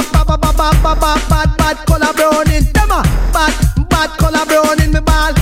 bad, 0.01 0.25
bad, 0.25 0.41
bad, 0.41 0.41
bad, 0.41 0.57
bad, 0.57 0.81
bad, 0.81 0.99
bad, 0.99 1.29
bad, 1.29 1.57
bad, 1.57 1.77
color 1.85 2.13
Browning. 2.13 2.65
Them 2.73 2.91
a 2.91 3.01
bad, 3.29 3.53
bad 3.89 4.09
color 4.17 4.45
Browning. 4.45 4.93
Me 4.93 4.99
ball. 5.01 5.33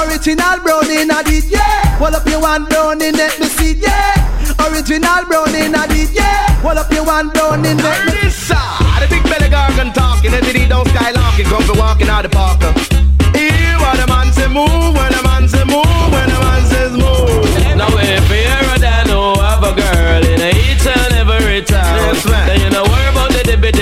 Original 0.00 0.58
Browning 0.64 1.10
I 1.10 1.22
did, 1.24 1.44
yeah. 1.44 2.00
Well 2.00 2.14
up 2.14 2.26
you 2.26 2.40
one 2.40 2.64
Browning, 2.64 3.14
let 3.14 3.38
me 3.40 3.46
see, 3.46 3.74
yeah. 3.74 4.16
Original 4.64 5.24
Browning 5.26 5.74
I 5.74 5.86
did, 5.88 6.10
yeah. 6.14 6.64
Well 6.64 6.78
up 6.78 6.90
you 6.92 7.04
one 7.04 7.28
Browning, 7.30 7.76
let 7.76 8.06
me 8.06 8.30
ah, 8.52 8.98
the 9.00 9.08
big 9.12 9.22
belly 9.24 9.50
gargan 9.50 9.92
talking, 9.92 10.32
and 10.32 10.44
the 10.46 10.52
D 10.52 10.68
don't 10.68 10.86
skylarking, 10.88 11.46
come 11.46 11.62
for 11.64 11.76
walking 11.78 12.08
out 12.08 12.22
the 12.22 12.28
park. 12.28 12.62
Hear 13.36 13.76
what 13.82 13.96
the 13.98 14.06
man 14.08 14.32
say 14.32 14.48
move, 14.48 14.96
when 14.96 15.12
the 15.12 15.22
man 15.22 15.48
say 15.48 15.57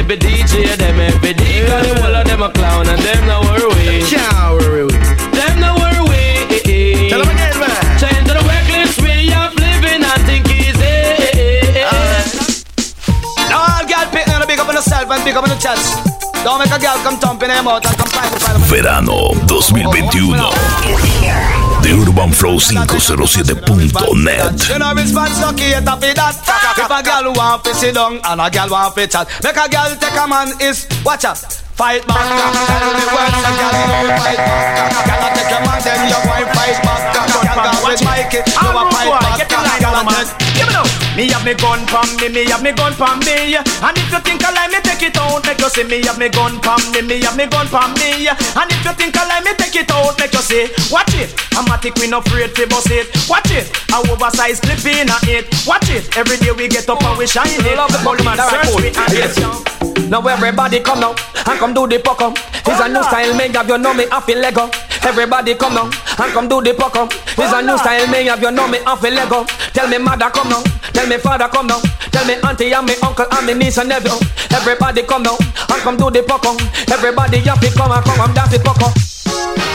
the 0.07 0.17
dippy 0.17 0.43
dippy 0.43 0.43
DJ 0.43 0.77
Them 0.77 1.01
every 1.01 1.33
day 1.35 1.67
Cause 1.67 1.87
the 1.87 1.95
whole 2.01 2.15
of 2.15 2.25
them 2.27 2.43
a 2.43 2.51
clown 2.53 2.89
and 2.89 3.01
them 3.03 3.27
no 3.27 3.41
worry. 3.43 4.03
Can't 4.07 4.53
worry 4.55 4.87
Them 5.35 5.59
no 5.61 5.75
worry 5.75 7.09
Tell 7.11 7.21
'em 7.23 7.29
again, 7.29 7.59
man. 7.59 7.99
Change 7.99 8.27
to 8.29 8.35
the 8.35 8.41
reckless 8.47 8.97
way 8.99 9.33
of 9.35 9.55
living 9.59 10.05
I 10.05 10.17
think 10.27 10.49
easy 10.51 10.95
Now 13.51 13.59
all 13.67 13.85
girl 13.87 14.07
pick 14.11 14.27
now 14.27 14.45
big 14.47 14.59
up 14.59 14.69
on 14.69 14.75
yourself 14.75 15.11
and 15.11 15.25
big 15.25 15.37
up 15.37 15.43
on 15.45 15.51
your 15.51 15.59
chest. 15.59 15.99
Don't 16.45 16.59
make 16.59 16.71
a 16.71 16.79
girl 16.79 16.99
come 17.03 17.17
thumping 17.19 17.49
them 17.49 17.67
out 17.67 17.85
and 17.85 17.97
come 17.97 18.09
find 18.09 18.33
the 18.33 18.39
find 18.41 18.59
Verano 18.71 19.33
2021 19.49 21.66
de 21.87 21.95
UrbanFlow507.net. 21.95 24.67
You 24.69 24.79
know 24.79 24.93
response 24.95 25.41
lucky 25.41 25.67
it 25.71 25.87
up 25.87 26.01
that. 26.01 26.35
If 26.83 26.91
a 26.91 27.01
girl 27.03 27.33
want 27.33 27.65
to 27.65 27.75
sit 27.75 27.95
down 27.95 28.21
and 28.25 28.41
a 28.41 28.51
girl 28.51 28.69
want 28.71 28.95
to 28.97 29.07
chat, 29.07 29.29
make 29.43 29.57
a 29.57 29.69
girl 29.71 29.95
take 29.95 30.17
a 30.19 30.27
man 30.27 30.53
is 30.61 30.87
watch 31.05 31.25
out. 31.25 31.39
Fight 31.77 32.07
back, 32.09 32.25
tell 32.25 32.89
me 32.91 33.05
what's 33.13 33.37
a 33.39 33.51
girl 33.55 33.77
you 34.03 34.09
fight 34.19 34.41
back. 34.41 34.81
Girl 35.07 35.31
take 35.37 35.53
a 35.53 35.61
man 35.63 35.79
then 35.85 36.09
you 36.11 36.17
fight 36.27 36.49
back. 36.83 37.15
Girl 37.15 37.29
go 37.31 37.39
with 37.87 38.03
Mikey, 38.03 38.41
you 38.43 38.67
a 38.67 38.83
fight 38.91 39.15
back. 39.23 39.47
Girl 39.47 39.63
take, 40.11 40.27
give 40.56 40.56
me 41.17 41.33
have 41.33 41.45
me 41.45 41.55
gun 41.55 41.81
pon 41.89 42.07
me, 42.21 42.29
me 42.29 42.45
have 42.45 42.63
me 42.63 42.73
gun 42.73 42.93
pon 42.93 43.19
me. 43.21 43.57
And 43.57 43.97
if 43.97 44.13
you 44.13 44.21
think 44.21 44.45
I 44.45 44.53
lie, 44.53 44.69
me 44.69 44.81
take 44.85 45.03
it 45.03 45.17
out, 45.17 45.45
make 45.47 45.59
you 45.59 45.71
see. 45.73 45.85
Me 45.85 46.05
have 46.05 46.19
me 46.19 46.29
gun 46.29 46.61
pon 46.61 46.81
me, 46.93 47.01
me 47.01 47.21
have 47.25 47.37
me 47.37 47.47
gun 47.47 47.67
pon 47.69 47.93
me. 47.97 48.29
And 48.29 48.69
if 48.71 48.85
you 48.85 48.93
think 48.93 49.17
I 49.17 49.25
lie, 49.25 49.41
me 49.41 49.57
take 49.57 49.75
it 49.75 49.91
out, 49.91 50.19
make 50.21 50.33
you 50.33 50.45
see. 50.45 50.69
Watch 50.93 51.17
it, 51.17 51.33
I'm 51.57 51.67
a 51.73 51.81
tick, 51.81 51.97
we 51.97 52.07
no 52.07 52.19
afraid 52.19 52.55
to 52.55 52.67
bust 52.69 52.91
it. 52.91 53.09
Watch 53.29 53.51
it, 53.51 53.73
a 53.93 53.99
oversized 54.13 54.63
clip 54.63 54.85
in 54.85 55.09
a 55.09 55.17
it. 55.25 55.49
Watch 55.67 55.89
it, 55.89 56.05
every 56.17 56.37
day 56.37 56.53
we 56.53 56.69
get 56.69 56.89
up 56.89 57.03
and 57.03 57.19
we 57.19 57.27
shine 57.27 57.49
it. 57.49 57.77
Love 57.77 57.91
the 57.91 57.99
Police 58.05 58.25
man, 58.25 58.37
search 58.37 58.77
we 58.77 58.89
and 58.93 59.13
get 59.13 59.35
down. 59.37 59.76
Now 60.09 60.23
everybody 60.27 60.81
come 60.81 61.01
now 61.01 61.15
and 61.47 61.59
come 61.59 61.75
do 61.75 61.87
the 61.87 61.99
puck 61.99 62.21
up. 62.23 62.39
It's 62.67 62.81
a 62.81 62.89
new 62.89 63.03
style, 63.03 63.35
me 63.37 63.49
have 63.53 63.69
you 63.69 63.79
know 63.79 63.93
me 63.95 64.07
off 64.07 64.27
the 64.27 64.35
Lego. 64.35 64.71
Everybody 65.03 65.55
come 65.55 65.75
now 65.75 65.87
and 65.87 66.33
come 66.33 66.49
do 66.49 66.63
the 66.63 66.75
puck 66.75 66.95
up. 66.97 67.13
It's 67.13 67.53
a 67.53 67.61
new 67.63 67.77
style, 67.79 68.07
me 68.09 68.27
have 68.27 68.41
you 68.43 68.51
know 68.51 68.69
me 68.69 68.79
off 68.87 69.01
the 69.01 69.11
Lego. 69.11 69.45
Tell 69.75 69.89
me 69.89 69.99
mother 69.99 70.31
come 70.31 70.49
now, 70.49 70.63
tell 70.93 71.07
me 71.07 71.19
father 71.19 71.49
come 71.49 71.67
now, 71.67 71.81
tell 72.13 72.25
me 72.27 72.35
auntie 72.43 72.73
and 72.73 72.87
me 72.87 72.95
uncle 73.03 73.27
and 73.31 73.47
me 73.47 73.55
niece 73.55 73.79
and 73.79 73.89
nephew. 73.89 74.15
Everybody 74.55 75.03
come 75.03 75.23
now 75.23 75.37
and 75.39 75.83
come 75.83 75.97
do 75.97 76.11
the 76.11 76.23
puck 76.23 76.45
up. 76.47 76.57
Everybody 76.91 77.39
have 77.39 77.61
to 77.61 77.71
come 77.75 77.91
and 77.93 78.05
come 78.05 78.21
and 78.21 78.35
dance 78.35 78.53
the 78.53 78.59
puck 78.63 78.81
up. 78.83 78.95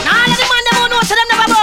Now 0.08 0.16
all 0.16 0.32
the 0.32 0.46
man 0.48 0.64
them 0.64 0.76
who 0.80 0.88
know 0.90 1.02
say 1.04 1.16
them 1.16 1.28
never 1.28 1.54
bow. 1.54 1.61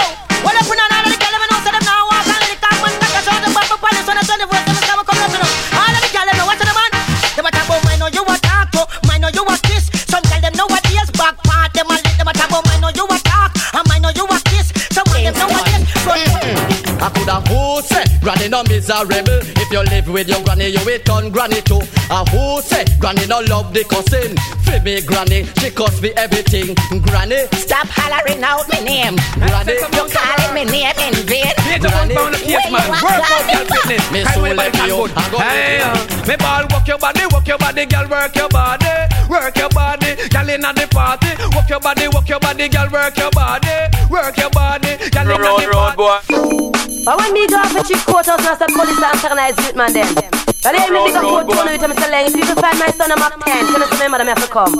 Granny 18.29 18.47
no 18.47 18.63
miserable. 18.63 19.41
If 19.57 19.71
you 19.71 19.81
live 19.81 20.07
with 20.07 20.29
your 20.29 20.43
granny 20.43 20.67
you 20.67 20.79
will 20.85 20.99
turn 20.99 21.31
granny 21.31 21.61
too. 21.61 21.81
A 22.11 22.23
who 22.29 22.61
say 22.61 22.85
granny 22.99 23.25
no 23.25 23.39
love 23.41 23.73
the 23.73 23.83
cousin 23.89 24.37
Fi 24.69 24.77
me 24.85 25.01
granny 25.01 25.45
she 25.57 25.71
cost 25.71 26.01
me 26.01 26.13
everything 26.13 26.77
Granny 27.09 27.49
Stop 27.57 27.89
hollering 27.89 28.43
out 28.43 28.69
my 28.69 28.79
name. 28.85 29.17
Granny 29.33 29.81
You 29.97 30.05
calling 30.13 30.53
me 30.53 30.63
name 30.69 30.93
in 31.01 31.15
vain. 31.25 31.49
Major 31.65 31.89
one 31.89 32.09
pound 32.13 32.35
of 32.37 32.41
case, 32.41 32.69
man. 32.69 32.85
Work 33.01 33.25
out 33.25 33.49
your 33.49 33.65
fitness. 33.65 34.03
Me 34.13 34.21
Kind 34.21 34.35
soul 34.37 34.45
of 34.45 34.57
let 34.57 34.73
can 34.73 34.85
me 34.85 34.93
out 34.93 35.09
go 35.31 35.37
Hey, 35.41 35.81
with 35.81 36.21
uh, 36.21 36.27
me 36.29 36.35
ball 36.37 36.63
work 36.69 36.85
your 36.85 36.97
body, 37.01 37.25
work 37.33 37.47
your 37.47 37.57
body, 37.57 37.85
girl, 37.85 38.07
work 38.09 38.35
your 38.35 38.49
body, 38.49 38.93
work 39.29 39.57
your 39.57 39.69
body, 39.69 40.11
girl 40.29 40.49
inna 40.49 40.73
the 40.73 40.85
party, 40.89 41.31
work 41.55 41.69
your 41.69 41.79
body, 41.79 42.05
work 42.09 42.29
your 42.29 42.39
body, 42.39 42.67
girl, 42.69 42.89
work 42.89 43.17
your 43.17 43.31
body, 43.31 43.75
work 44.09 44.37
your 44.37 44.49
body, 44.49 44.91
girl 45.09 45.29
inna 45.29 45.49
the 45.57 45.65
party. 45.65 45.65
Road, 45.65 45.73
road, 45.73 45.95
boy. 45.97 46.17
But 47.05 47.17
when 47.17 47.33
me 47.33 47.47
go 47.47 47.57
off 47.57 47.73
a 47.73 47.81
chief 47.81 48.05
courthouse 48.05 48.45
and 48.45 48.57
stop 48.57 48.69
police 48.69 49.01
and 49.01 49.17
organize 49.17 49.57
youth 49.57 49.75
man 49.75 49.93
them. 49.93 50.38
But 50.61 50.75
then 50.75 50.91
me 50.91 50.99
big 51.07 51.15
up 51.15 51.23
court 51.23 51.47
tone 51.47 51.71
with 51.71 51.81
him 51.81 51.93
say 51.95 52.25
If 52.25 52.35
you 52.35 52.43
can 52.43 52.55
find 52.57 52.77
my 52.79 52.91
son 52.91 53.11
I'm 53.11 53.21
up 53.21 53.39
10, 53.45 53.71
can 53.71 53.79
you 53.79 53.87
remember 53.95 54.17
them 54.17 54.27
have 54.27 54.43
to 54.43 54.51
come? 54.51 54.75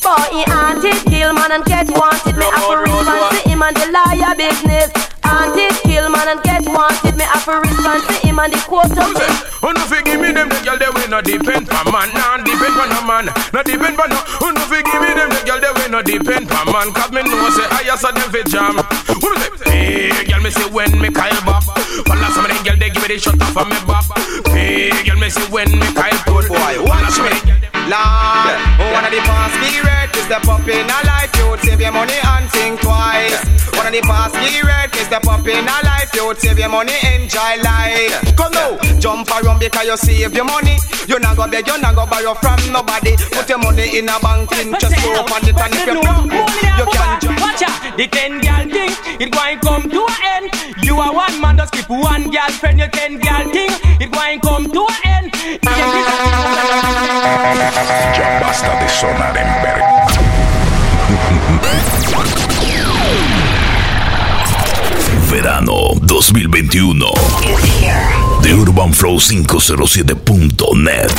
Boy, 0.00 0.16
he 0.32 0.42
haunted, 0.48 0.96
kill 1.12 1.34
man 1.34 1.52
and 1.52 1.64
get 1.64 1.90
wanted. 1.92 2.36
Me 2.36 2.44
have 2.48 2.64
to 2.64 2.76
respond 2.80 3.36
to 3.36 3.48
him 3.48 3.62
and 3.62 3.76
the 3.76 3.86
liar 3.92 4.34
business. 4.34 5.09
Auntie. 5.30 5.70
Kill 5.86 6.10
man 6.10 6.28
and 6.28 6.42
get 6.42 6.66
wanted. 6.66 7.14
Me 7.16 7.24
have 7.24 7.44
to 7.46 7.60
respond 7.62 8.02
to 8.08 8.14
him 8.26 8.38
and 8.38 8.52
the 8.52 8.58
court 8.66 8.90
of 8.90 9.14
it. 9.14 9.34
Who 9.62 9.72
no 9.72 9.80
fi 9.86 10.02
give 10.02 10.20
me 10.20 10.32
them 10.32 10.48
the 10.48 10.58
girl 10.64 10.78
they 10.78 10.88
will 10.88 11.08
not 11.08 11.24
depend 11.24 11.68
for 11.68 11.84
man, 11.92 12.08
nah 12.16 12.38
depend 12.40 12.74
for 12.74 12.88
no 12.88 13.00
man, 13.04 13.26
not 13.52 13.64
depend 13.66 13.94
for 13.96 14.08
no. 14.08 14.16
Who 14.40 14.52
no 14.56 14.62
fi 14.70 14.80
give 14.80 15.02
me 15.04 15.12
them 15.12 15.28
the 15.28 15.40
girl 15.44 15.60
they 15.60 15.72
will 15.76 15.90
not 15.90 16.04
depend 16.04 16.48
for 16.48 16.64
man, 16.72 16.92
'cause 16.92 17.12
me 17.12 17.22
know 17.22 17.50
say 17.50 17.68
I 17.68 17.94
saw 17.96 18.10
them 18.10 18.30
fi 18.32 18.42
jam. 18.48 18.80
Who 19.20 19.28
no 19.36 19.46
say, 19.60 19.68
hey 19.68 20.24
girl 20.24 20.40
me 20.40 20.50
say 20.50 20.64
when 20.70 20.98
me 20.98 21.10
Kyle 21.10 21.40
bop, 21.44 21.64
well 22.08 22.32
some 22.32 22.44
of 22.44 22.50
them 22.50 22.62
girl 22.64 22.76
they 22.80 22.88
give 22.90 23.02
me 23.02 23.08
the 23.14 23.18
shut 23.20 23.40
off 23.42 23.56
of 23.56 23.68
me 23.68 23.76
bop. 23.86 24.04
Hey 24.48 24.96
girl 25.04 25.18
me 25.18 25.28
say 25.28 25.44
when 25.52 25.68
me 25.78 25.86
Kyle 25.92 26.20
put, 26.24 26.48
boy 26.48 26.76
watch 26.88 27.18
me. 27.20 27.79
Lord, 27.88 28.54
oh, 28.82 28.92
one 28.92 29.04
of 29.04 29.12
the 29.12 29.22
past 29.24 29.54
period 29.62 30.10
is 30.16 30.26
the 30.28 30.36
up 30.36 30.66
in 30.68 30.84
a 30.84 30.98
life, 31.06 31.32
you'd 31.38 31.60
save 31.60 31.80
your 31.80 31.92
money 31.92 32.18
and 32.22 32.50
think 32.50 32.80
twice. 32.80 33.40
One 33.74 33.86
of 33.86 33.92
the 33.92 34.02
past 34.02 34.34
period 34.36 34.90
is 34.96 35.08
the 35.08 35.16
up 35.16 35.46
in 35.46 35.64
a 35.64 35.76
life, 35.86 36.10
you'd 36.14 36.38
save 36.38 36.58
your 36.58 36.68
money, 36.68 36.94
enjoy 37.14 37.56
life. 37.64 38.12
Come 38.36 38.52
now, 38.52 38.76
jump 39.00 39.30
around 39.30 39.58
because 39.60 39.86
you 39.86 39.96
save 39.96 40.34
your 40.34 40.44
money. 40.44 40.76
You're 41.08 41.20
not 41.20 41.36
go 41.36 41.48
beg, 41.48 41.66
you're 41.66 41.80
not 41.80 41.94
go 41.96 42.06
borrow 42.06 42.34
from 42.34 42.60
nobody. 42.70 43.16
Put 43.32 43.48
your 43.48 43.58
money 43.58 43.98
in 43.98 44.08
a 44.08 44.18
bank, 44.20 44.52
in 44.60 44.74
just 44.78 44.94
go 45.02 45.14
up 45.18 45.30
on 45.32 45.48
it 45.48 45.56
and 45.58 45.74
if 45.74 45.86
you 45.86 45.94
you 45.94 46.86
can 46.86 47.20
jump. 47.20 47.40
Watch 47.40 47.62
out, 47.66 47.96
the 47.96 48.06
ten 48.06 48.40
gal 48.40 48.68
thing, 48.68 48.92
it 49.18 49.30
going 49.32 49.58
come 49.58 49.88
to 49.90 50.06
an 50.06 50.44
end. 50.44 50.84
You 50.84 51.00
are 51.00 51.12
one 51.12 51.40
man, 51.40 51.56
just 51.56 51.72
keep 51.72 51.88
one 51.88 52.30
girlfriend. 52.30 52.78
Your 52.78 52.88
ten 52.88 53.18
gal 53.18 53.48
thing, 53.50 53.70
it 53.98 54.12
going 54.12 54.40
come 54.40 54.70
to 54.70 54.86
an 54.86 54.94
end. 54.94 54.99
Basta 58.40 58.80
de 58.80 58.88
sonar 58.88 59.36
en 59.36 59.62
verga. 59.62 60.06
Verano 65.30 65.92
2021 66.00 67.06
de 68.42 68.56
UrbanFlow507.net. 68.56 71.12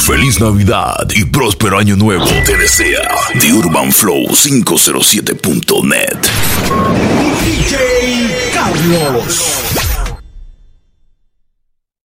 Feliz 0.00 0.40
Navidad 0.40 1.06
y 1.14 1.26
próspero 1.26 1.78
año 1.78 1.94
nuevo 1.96 2.26
te 2.44 2.56
desea 2.56 3.08
de 3.34 3.52
UrbanFlow507.net. 3.52 6.18
DJ 7.44 8.50
Carlos. 8.52 9.99